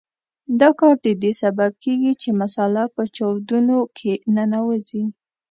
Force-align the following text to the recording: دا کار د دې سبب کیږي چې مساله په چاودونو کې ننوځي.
دا 0.59 0.69
کار 0.79 0.95
د 1.05 1.07
دې 1.23 1.31
سبب 1.41 1.71
کیږي 1.83 2.13
چې 2.21 2.29
مساله 2.41 2.83
په 2.95 3.03
چاودونو 3.15 3.77
کې 3.97 4.13
ننوځي. 4.35 5.03